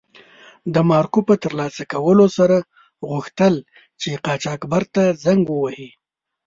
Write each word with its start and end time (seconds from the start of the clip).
د 0.73 0.75
مارکو 0.89 1.19
په 1.27 1.33
تر 1.43 1.51
لاسه 1.59 1.83
کولو 1.93 2.25
سره 2.37 2.57
غوښتل 3.09 3.53
چې 4.01 4.09
قاچاقبر 4.25 4.83
ته 4.95 5.03
زنګ 5.23 5.43
و 5.49 5.57
وهي. 5.63 5.89